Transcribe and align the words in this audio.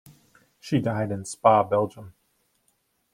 She 0.59 0.81
died 0.81 1.11
in 1.11 1.25
Spa, 1.25 1.61
Belgium. 1.63 2.15